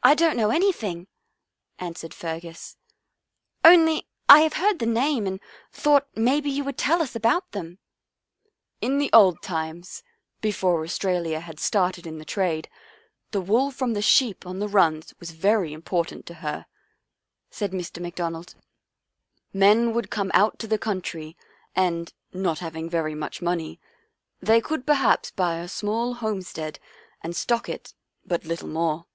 "I 0.08 0.14
don't 0.14 0.36
know 0.36 0.50
anything," 0.50 1.08
answered 1.80 2.14
Fergus." 2.14 2.76
Only 3.74 4.06
I 4.28 4.42
have 4.42 4.52
heard 4.52 4.78
the 4.78 4.86
name 4.86 5.26
and 5.26 5.40
thought 5.72 6.06
maybe 6.14 6.48
you 6.48 6.62
would 6.62 6.78
tell 6.78 7.02
us 7.02 7.16
about 7.16 7.50
them."" 7.50 7.80
In 8.80 8.98
the 8.98 9.10
old 9.12 9.42
times, 9.42 10.04
before 10.40 10.84
Australia 10.84 11.40
had 11.40 11.58
started 11.58 12.06
in 12.06 12.18
the 12.18 12.24
trade, 12.24 12.70
the 13.32 13.40
wool 13.40 13.72
from 13.72 13.94
the 13.94 14.00
sheep 14.00 14.46
on 14.46 14.60
the 14.60 14.68
runs 14.68 15.12
was 15.18 15.32
very 15.32 15.72
important 15.72 16.26
to 16.26 16.34
her," 16.34 16.66
said 17.50 17.72
Mr. 17.72 17.96
On 17.96 18.02
the 18.04 18.06
Way 18.06 18.10
to 18.12 18.16
the" 18.22 18.22
Run" 18.24 18.32
35 18.44 18.52
McDonald." 18.52 18.54
Men 19.52 19.94
would 19.94 20.10
come 20.10 20.30
out 20.32 20.60
to 20.60 20.68
the 20.68 20.78
country, 20.78 21.36
and, 21.74 22.14
not 22.32 22.60
having 22.60 22.88
very 22.88 23.16
much 23.16 23.42
money, 23.42 23.80
they 24.40 24.60
could 24.60 24.86
perhaps 24.86 25.32
buy 25.32 25.56
a 25.56 25.66
small 25.68 26.14
homestead 26.14 26.78
and 27.20 27.34
stock 27.34 27.68
it, 27.68 27.94
but 28.24 28.44
little 28.44 28.68
more. 28.68 29.06